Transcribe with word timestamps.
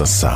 a 0.00 0.06
sign. 0.06 0.35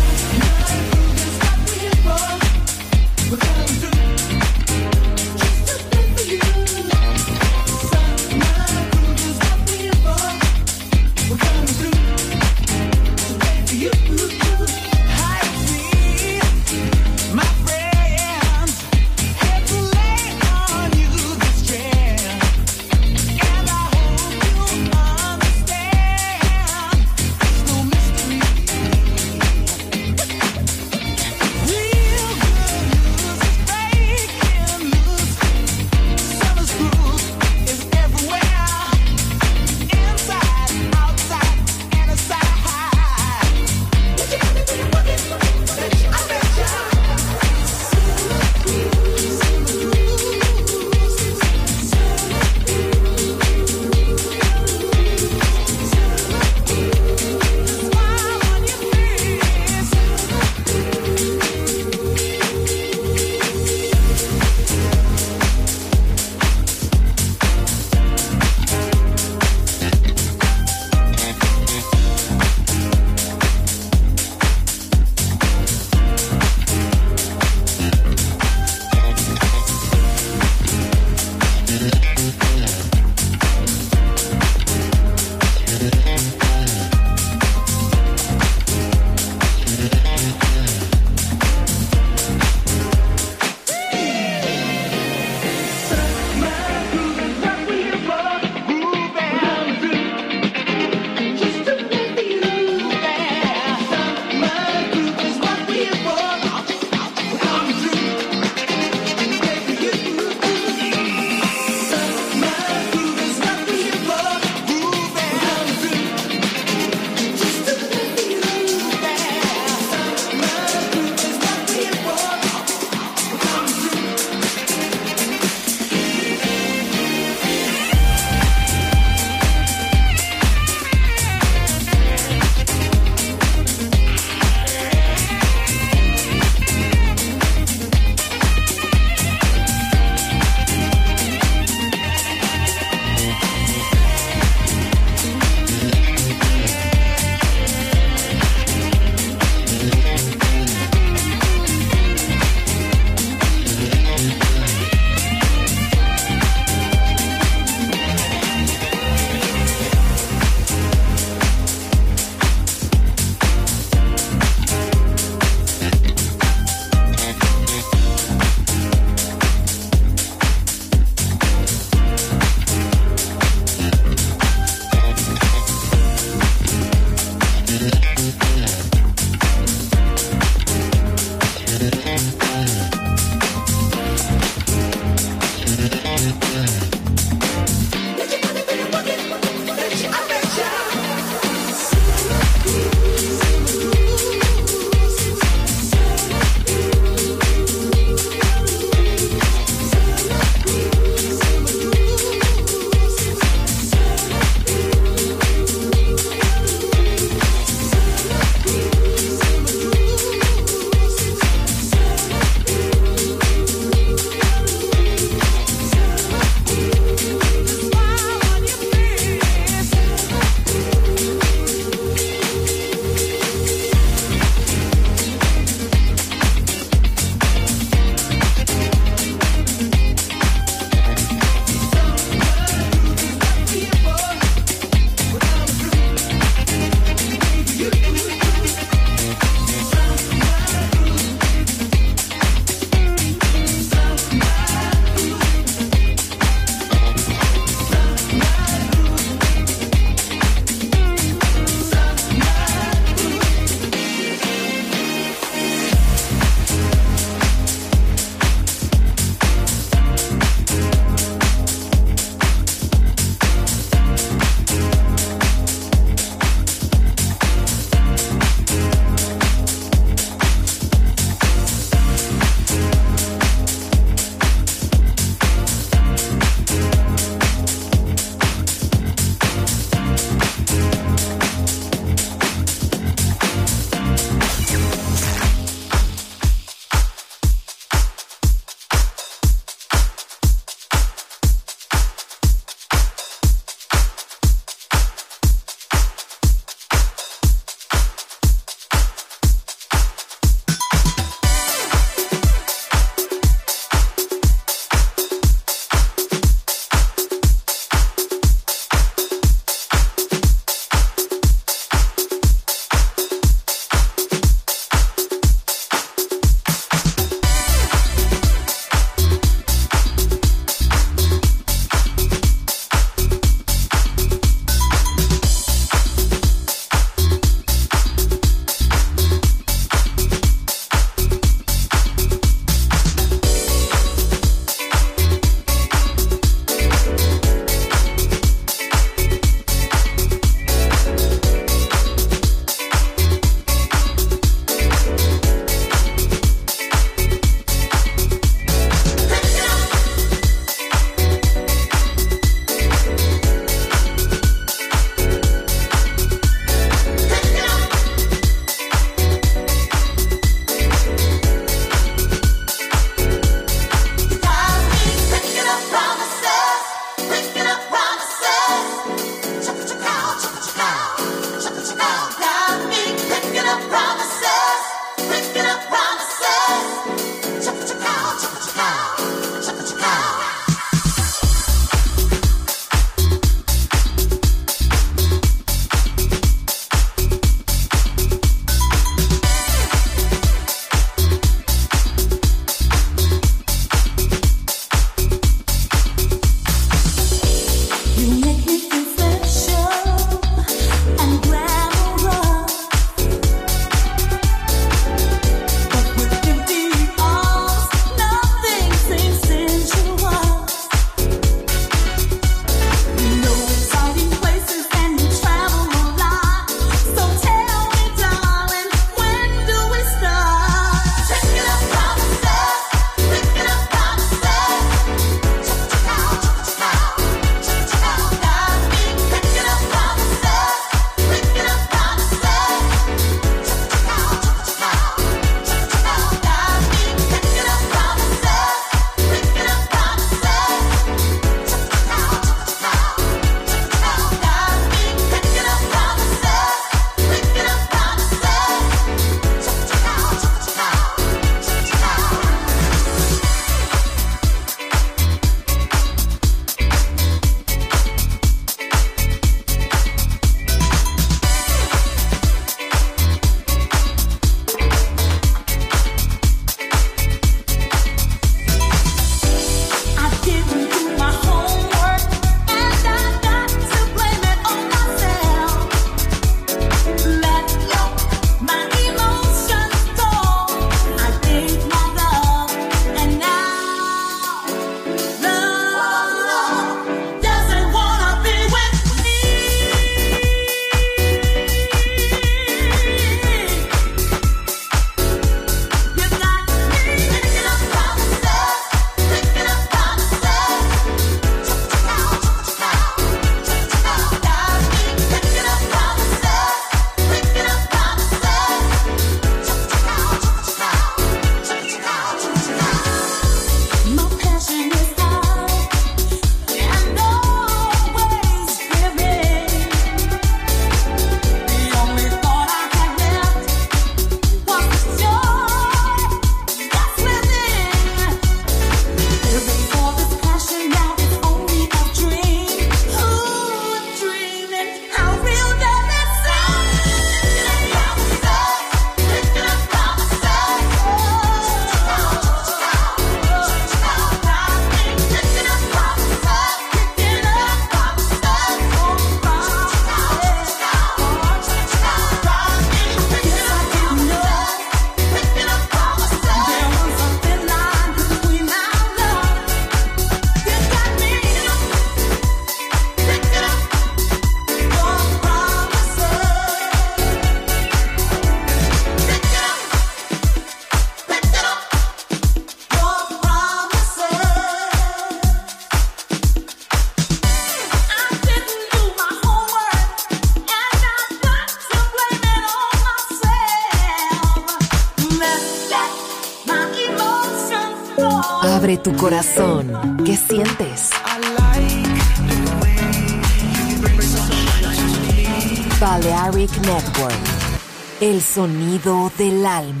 Del 599.41 599.65
alma. 599.65 600.00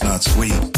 It's 0.00 0.04
not 0.04 0.22
sweet. 0.22 0.77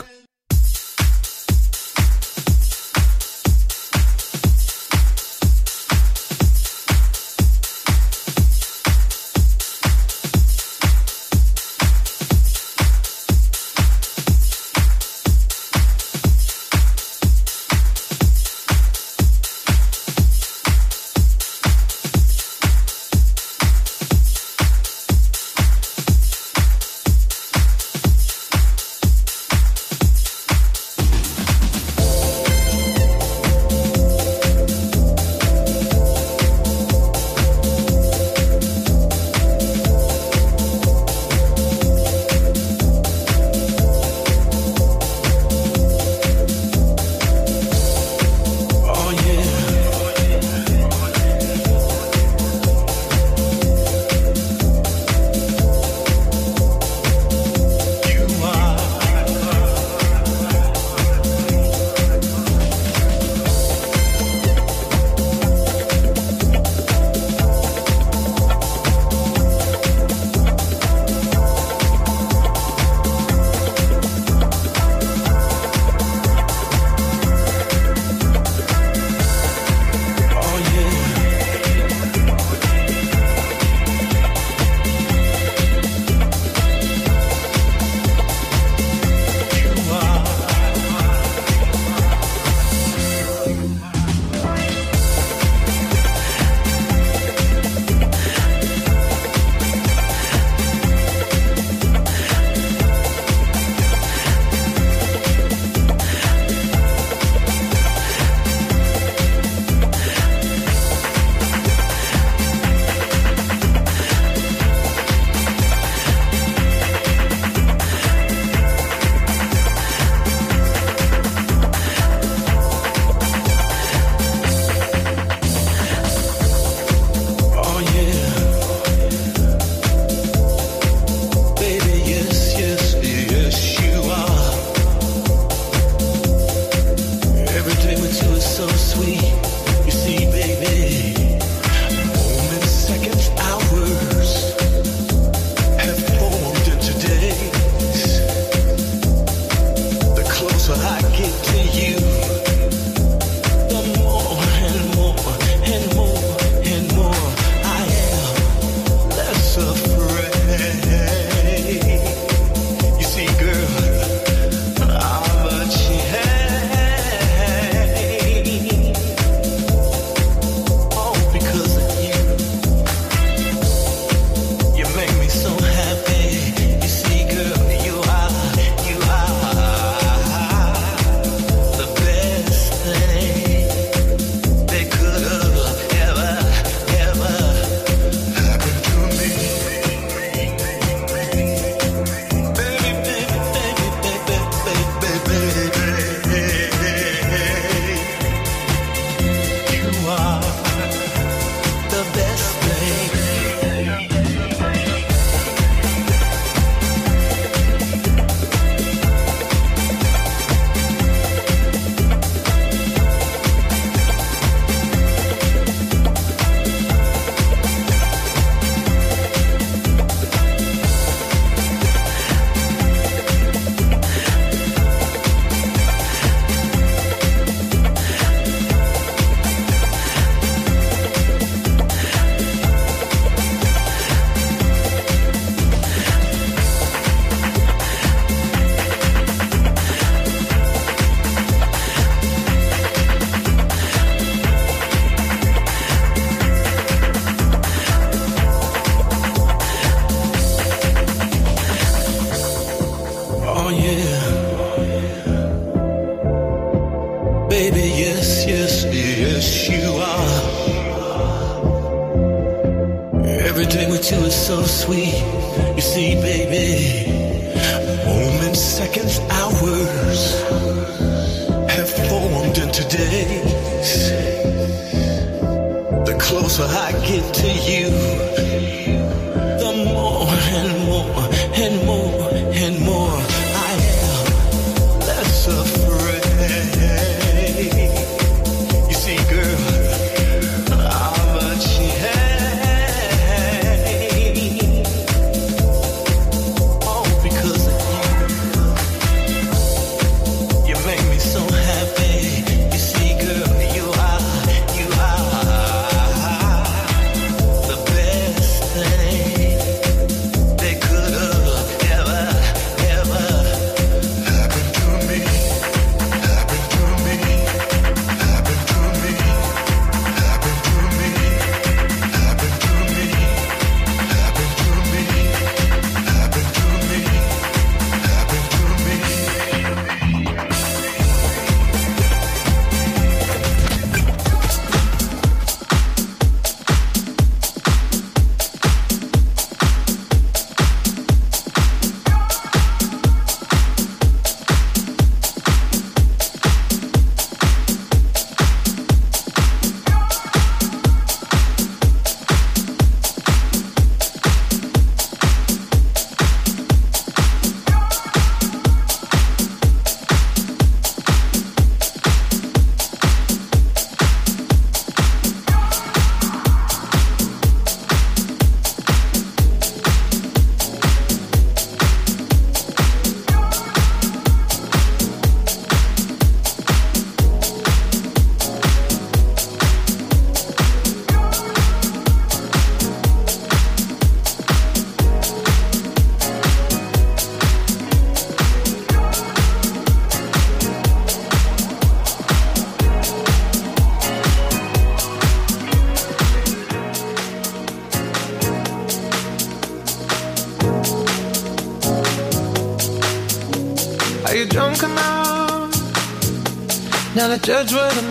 Judge 407.41 407.73
what 407.73 407.97
I'm 407.97 408.10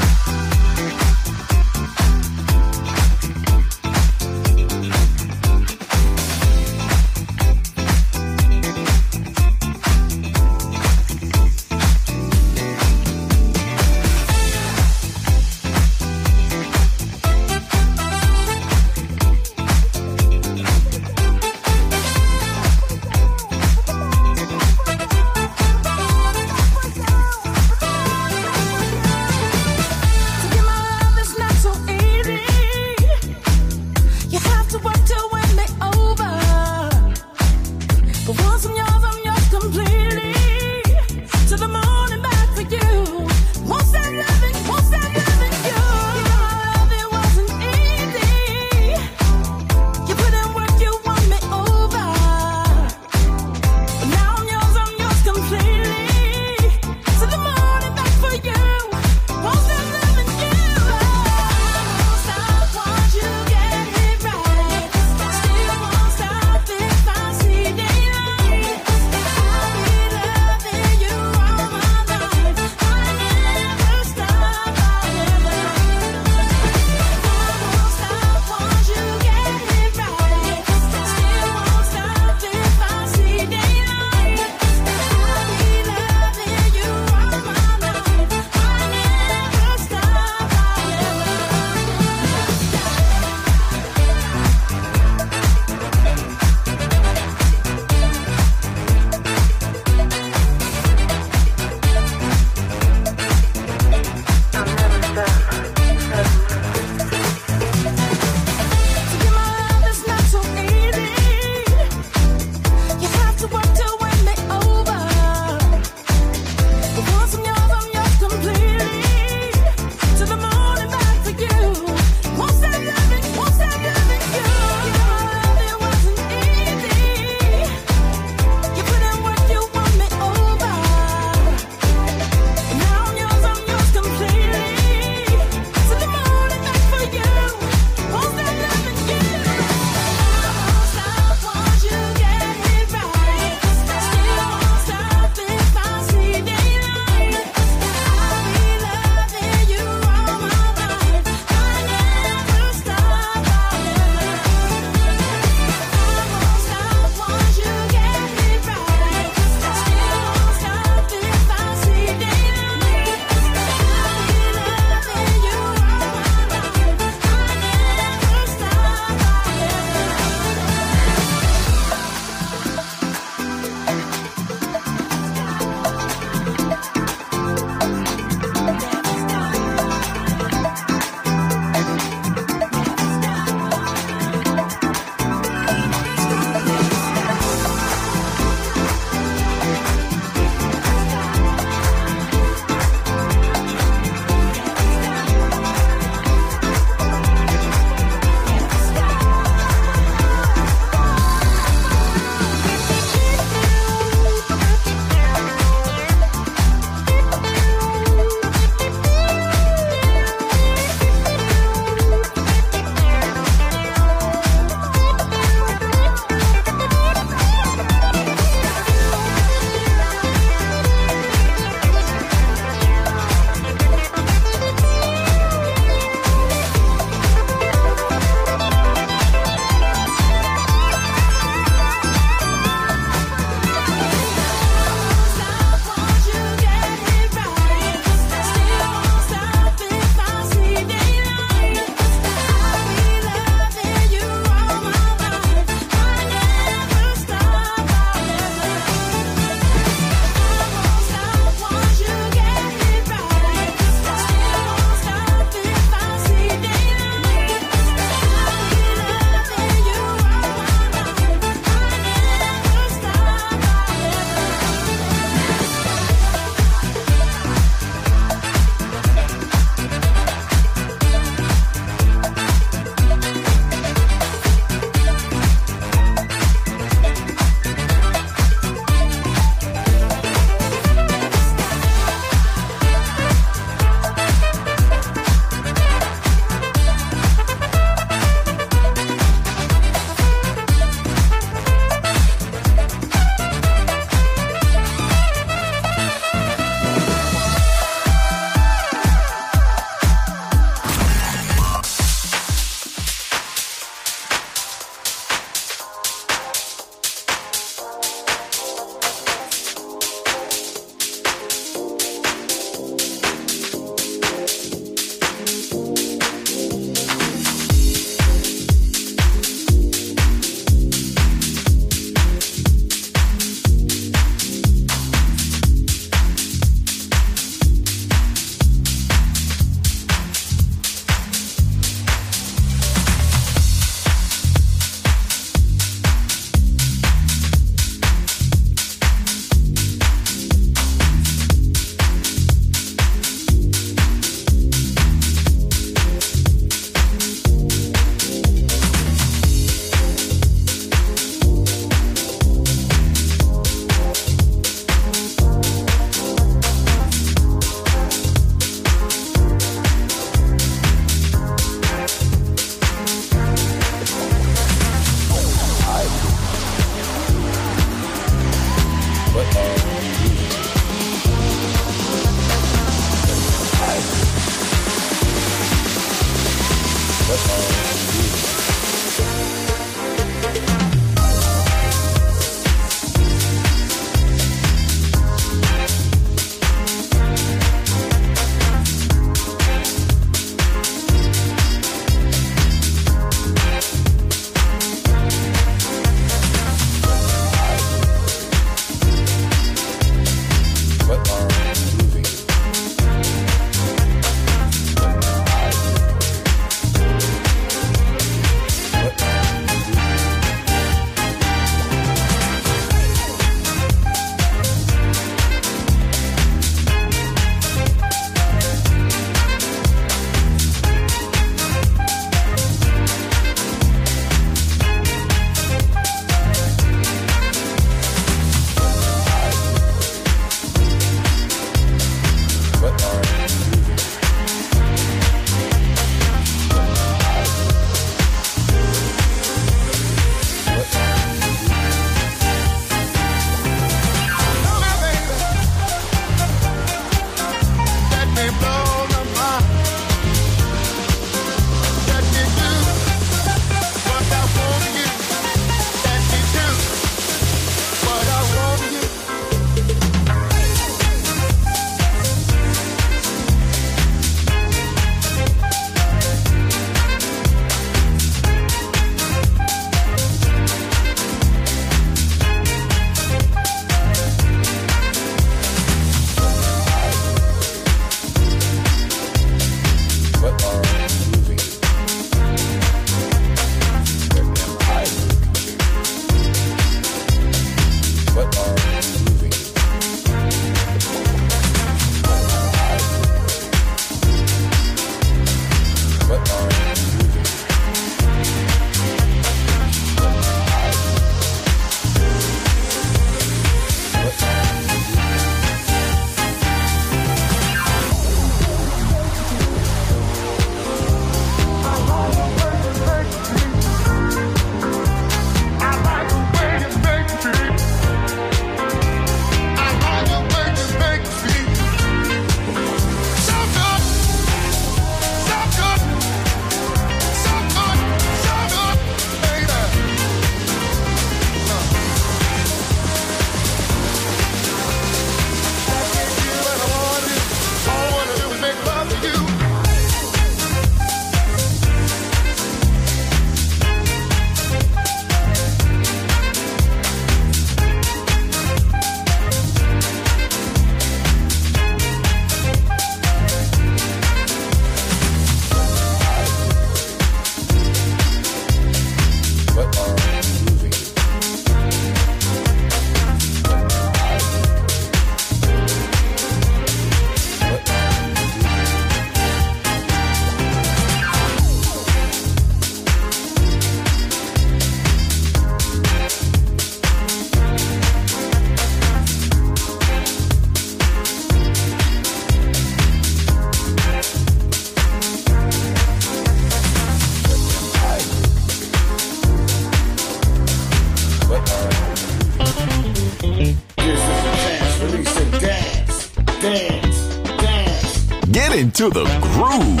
Into 598.92 599.08
the 599.08 599.24
groove. 599.40 600.00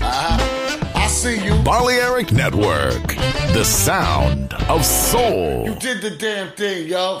Uh-huh. 0.00 0.92
I 0.94 1.06
see 1.08 1.44
you. 1.44 1.54
Balearic 1.62 2.32
Network, 2.32 3.08
the 3.52 3.64
sound 3.64 4.54
of 4.66 4.82
soul. 4.82 5.66
You 5.66 5.74
did 5.74 6.00
the 6.00 6.10
damn 6.10 6.50
thing, 6.52 6.88
yo. 6.88 7.20